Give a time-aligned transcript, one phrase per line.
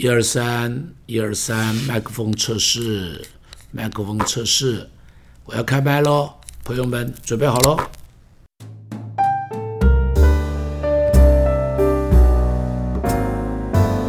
[0.00, 3.20] 一二三，一二三，麦克风测试，
[3.72, 4.88] 麦克风测试，
[5.44, 7.76] 我要开麦喽，朋友们准备好喽。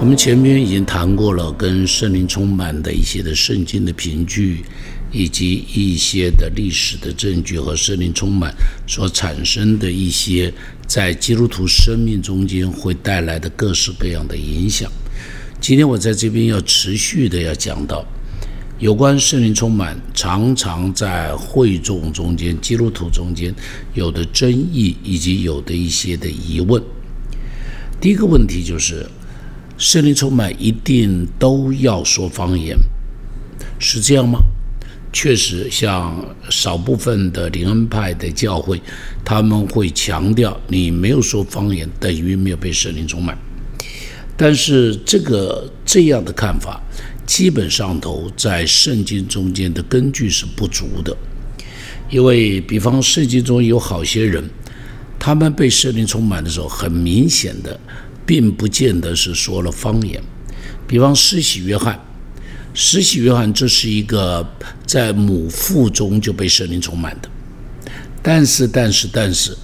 [0.00, 4.64] 我们前面已经谈过了跟圣灵充满的一些的圣经的凭据，
[5.12, 8.54] 以及一些的历史的证据和圣灵充满
[8.86, 10.50] 所产生的一些
[10.86, 14.90] 在基督徒生命中间会带来的各式各样的影响。
[15.66, 18.04] 今天我在这边要持续的要讲到
[18.78, 23.54] 有关圣灵充满常常在会众中间、基督徒中间
[23.94, 26.82] 有的争议，以及有的一些的疑问。
[27.98, 29.08] 第一个问题就是。
[29.78, 32.76] 圣灵充满一定都要说方言，
[33.78, 34.38] 是这样吗？
[35.14, 38.78] 确实，像少部分的灵恩派的教会，
[39.24, 43.38] 他们会强调你没有说方言等于没有被圣灵充满。
[44.36, 46.80] 但是这个这样的看法，
[47.26, 51.16] 基本上头在圣经中间的根据是不足的，
[52.10, 54.48] 因为比方圣经中有好些人，
[55.18, 57.78] 他们被圣灵充满的时候，很明显的。
[58.26, 60.18] 并不见得是说了方言，
[60.86, 62.00] 比方施洗约翰，
[62.72, 64.42] 施洗约翰这是一个
[64.86, 67.28] 在母腹中就被圣灵充满的，
[68.22, 69.54] 但是但是但是，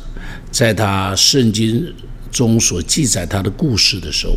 [0.51, 1.91] 在他圣经
[2.31, 4.36] 中所记载他的故事的时候，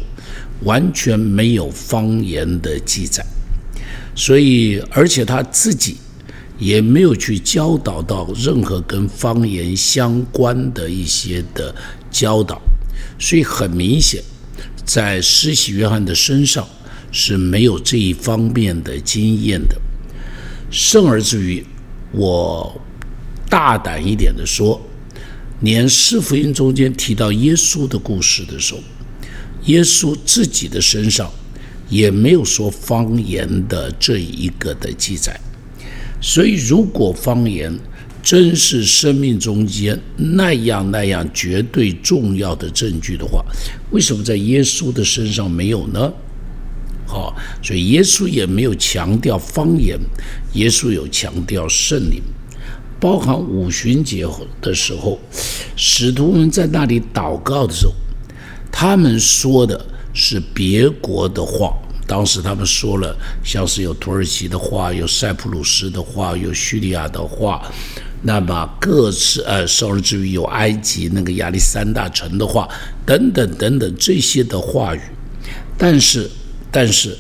[0.63, 3.25] 完全没有方言的记载，
[4.15, 5.97] 所以而且他自己
[6.57, 11.73] 也没有去教导到任何跟方言相关的一些的
[12.09, 12.61] 教导。
[13.19, 14.21] 所以很明显，
[14.85, 16.67] 在施洗约翰的身上
[17.11, 19.79] 是没有这一方面的经验的，
[20.69, 21.65] 甚而至于
[22.11, 22.81] 我
[23.49, 24.81] 大胆一点的说，
[25.63, 28.81] 连四福音中间提到耶稣的故事的时候，
[29.65, 31.31] 耶稣自己的身上
[31.89, 35.39] 也没有说方言的这一个的记载。
[36.21, 37.73] 所以，如果方言，
[38.21, 43.43] 真是生命中间那样那样绝对重要的证据的话，
[43.91, 46.11] 为什么在耶稣的身上没有呢？
[47.07, 49.97] 好，所以耶稣也没有强调方言，
[50.55, 52.21] 耶稣有强调圣灵，
[53.03, 54.25] 包含五旬节
[54.61, 55.19] 的时候，
[55.75, 57.91] 使徒们在那里祷告的时候，
[58.71, 61.73] 他们说的是别国的话。
[62.07, 63.13] 当时他们说了，
[63.43, 67.61] 像是有土耳其的话，有塞浦路斯的话，有叙利亚的话。
[68.21, 72.69] 那么各自呃，甚至于有埃及那个亚历山大城的话，
[73.05, 75.01] 等等等等这些的话语，
[75.77, 76.31] 但是
[76.71, 77.17] 但是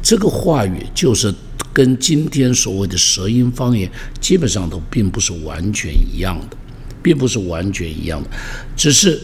[0.00, 1.34] 这个话语就是
[1.74, 3.90] 跟今天所谓的舌音方言
[4.20, 6.56] 基本上都并不是完全一样的，
[7.02, 8.30] 并不是完全一样的，
[8.74, 9.20] 只是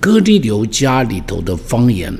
[0.00, 2.16] 哥弟流家里头的方言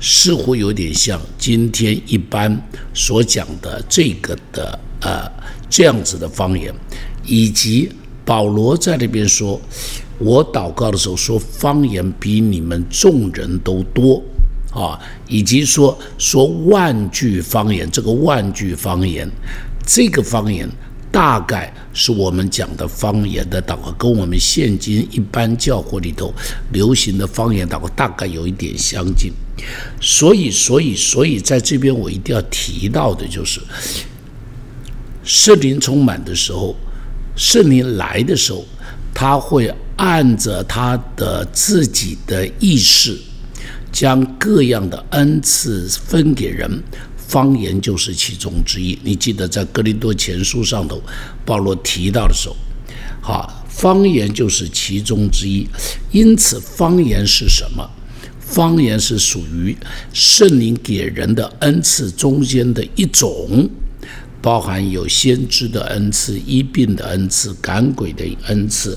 [0.00, 2.56] 似乎有点像今天一般
[2.94, 5.28] 所讲的这个的呃
[5.68, 6.72] 这样子的方言。
[7.26, 7.88] 以及
[8.24, 9.60] 保罗在那边说，
[10.18, 14.20] 我祷告的时候说方言比你们众人都多
[14.72, 19.28] 啊，以及说说万句方言，这个万句方言，
[19.86, 20.68] 这个方言
[21.10, 26.32] 大概是我们讲的方言的祷告，跟我们现今一般教会里头
[26.72, 29.32] 流行的方言祷告大概有一点相近，
[30.00, 33.60] 所以，所以，所以在这边我一定要提到的就是，
[35.24, 36.76] 圣灵充满的时候。
[37.36, 38.62] 圣灵来的时候，
[39.14, 43.18] 他会按着他的自己的意识，
[43.92, 46.82] 将各样的恩赐分给人，
[47.16, 48.98] 方言就是其中之一。
[49.02, 51.02] 你记得在哥林多前书上头，
[51.44, 52.56] 保罗提到的时候，
[53.20, 55.66] 好，方言就是其中之一。
[56.10, 57.88] 因此，方言是什么？
[58.38, 59.76] 方言是属于
[60.12, 63.68] 圣灵给人的恩赐中间的一种。
[64.42, 68.96] 包含有先知的恩赐、医病的恩赐、赶鬼的恩赐，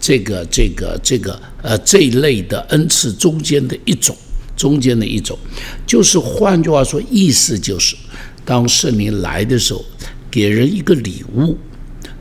[0.00, 4.16] 这个、这个、这个，呃，这一类的恩赐中间的一种，
[4.56, 5.38] 中间的一种，
[5.86, 7.96] 就是换句话说，意思就是，
[8.44, 9.84] 当圣灵来的时候，
[10.30, 11.56] 给人一个礼物，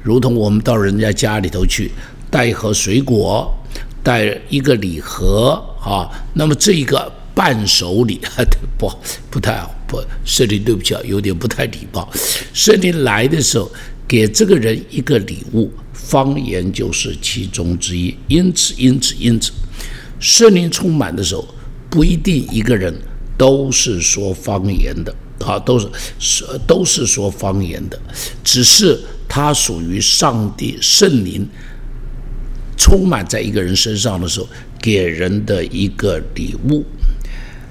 [0.02, 1.92] 如同我们到人家家里头去，
[2.30, 3.54] 带一盒水果，
[4.02, 8.20] 带一个礼盒，啊，那么这一个伴手礼，
[8.78, 8.92] 不，
[9.30, 9.74] 不太好。
[9.86, 12.10] 不圣灵，对不起啊，有点不太礼貌。
[12.52, 13.72] 圣灵来的时候，
[14.08, 18.16] 给这个人一个礼物，方言就是其中之一。
[18.28, 19.52] 因此，因此，因此，
[20.20, 21.48] 圣灵充满的时候，
[21.94, 22.92] 不一定一个人
[23.38, 25.14] 都是说方言的，
[25.46, 25.88] 啊，都是
[26.66, 28.00] 都是说方言的，
[28.44, 29.00] 只是
[29.30, 31.48] 他属于上帝圣灵
[32.76, 34.48] 充满在一个人身上的时候，
[34.82, 36.84] 给人的一个礼物。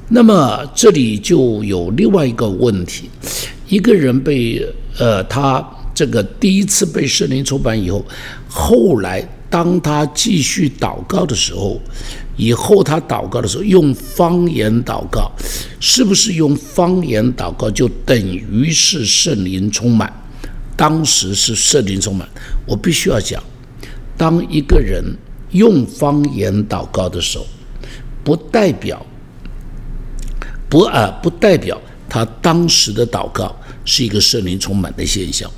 [0.09, 3.11] 那么这里就有另外一个问题：
[3.67, 4.65] 一个人被
[4.99, 5.61] 呃，他
[5.93, 8.05] 这个第一次被圣灵充满以后，
[8.47, 11.81] 后来当他继续祷告的时候，
[12.37, 15.31] 以后他祷告的时候用方言祷告，
[15.81, 20.13] 是不是用方言祷告就等于是圣灵充满？
[20.75, 22.27] 当时是圣灵充满，
[22.67, 23.41] 我必须要讲，
[24.17, 25.05] 当一个人
[25.51, 27.47] 用方言祷告的时候，
[28.25, 29.05] 不代表
[30.69, 35.49] 不啊，不代表他当时的祷告是一个圣灵充满的现象，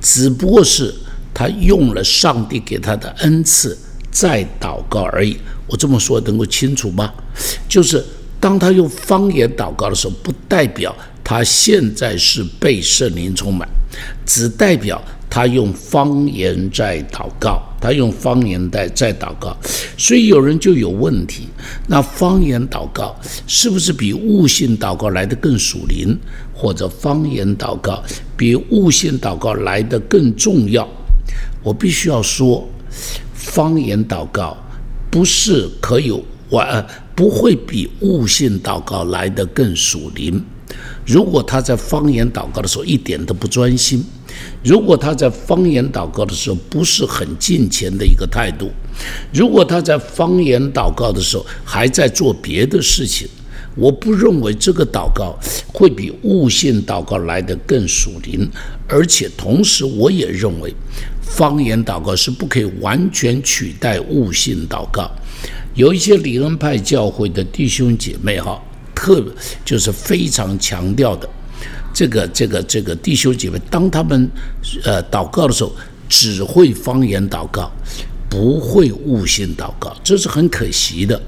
[0.00, 0.94] 只不过是
[1.34, 3.76] 他用了上帝给他的恩赐
[4.18, 5.36] 在祷告而已。
[5.66, 7.12] 我这么说能够清楚吗？
[7.68, 8.02] 就是
[8.40, 13.68] 当他用方言祷告的时候，不代表他现在是被圣灵充满。
[14.24, 19.56] 只代表他用方言在祷告，他用方言在在祷告，
[19.98, 21.48] 所以有人就有问题。
[21.86, 23.14] 那方言祷告
[23.46, 26.18] 是不是比悟性祷告来的更属灵，
[26.54, 28.02] 或者方言祷告
[28.36, 30.88] 比悟性祷告来的更重要？
[31.62, 32.68] 我必须要说，
[33.46, 34.56] 方言祷告
[35.10, 36.12] 不是可以
[36.50, 36.84] 完，
[37.14, 40.44] 不会比悟性祷告来的更属灵。
[41.06, 44.04] 如果他在方言祷告的时候一点都不专心，
[44.64, 48.70] 如果他在方言祷告的时候不是很敬虔的一个态度，
[49.32, 53.28] 如果他在方言祷告的时候还在做别的事情，
[53.76, 55.38] 我不认为这个祷告
[55.72, 58.50] 会比悟性祷告来得更属灵，
[58.88, 60.74] 而且同时我也认为，
[61.20, 65.10] 方言祷告是不可以完全取代悟性祷告。
[65.74, 68.60] 有一些理恩派教会的弟兄姐妹哈。
[68.98, 69.22] 特
[69.62, 71.28] 就是非常强调的，
[71.92, 74.28] 这个这个这个弟兄姐妹，当他们
[74.84, 75.70] 呃祷告的时候，
[76.08, 77.70] 只会方言祷告。
[78.28, 81.20] 不会悟性祷告，这是很可惜的。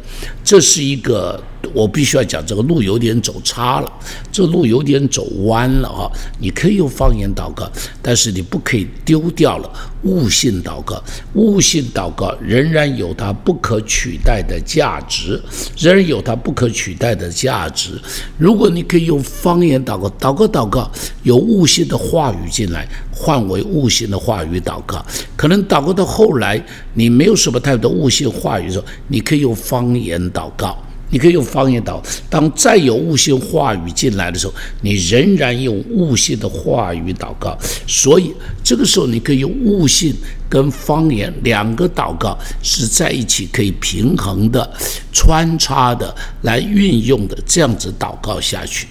[0.43, 1.41] 这是一个
[1.75, 3.93] 我必须要讲，这个路有点走差了，
[4.33, 6.11] 这路有点走弯了啊！
[6.39, 7.71] 你可以用方言祷告，
[8.01, 9.71] 但是你不可以丢掉了
[10.03, 11.03] 悟性祷告。
[11.35, 15.41] 悟性祷告仍然有它不可取代的价值，
[15.79, 18.01] 仍然有它不可取代的价值。
[18.39, 20.91] 如果你可以用方言祷告，祷告祷告，
[21.23, 22.89] 有悟性的话语进来。
[23.21, 25.05] 换为悟性的话语祷告，
[25.37, 26.65] 可能祷告到后来，
[26.95, 30.79] 你没有什么太多悟性话语的时候，你可以用方言祷告，
[31.11, 32.03] 你可以用方言祷。
[32.31, 37.57] 当再有悟性话语进来的时候，你仍然用悟性的话语祷告。
[37.87, 38.33] 所以
[38.63, 40.15] 这个时候，你可以用悟性
[40.49, 44.69] 跟方言两个祷告是在一起，可以平衡的
[45.13, 48.87] 穿插的来运用的，这样子祷告下去。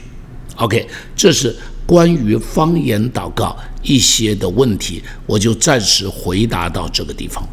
[0.55, 1.55] OK，这是。
[1.87, 7.47] 关于方言祷告一些的问题，我就暂时回答到这个地方。